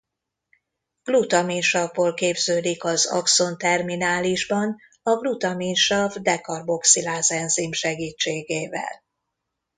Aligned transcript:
Glutaminsavból 1.03 2.13
képződik 2.13 2.83
az 2.83 3.07
axon 3.07 3.57
terminálisban 3.57 4.77
a 5.03 5.15
glutaminsav-dekarboxiláz 5.15 7.31
enzim 7.31 7.71
segítségével. 7.71 9.03